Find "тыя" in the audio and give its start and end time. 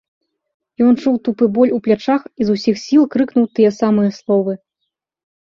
3.61-3.71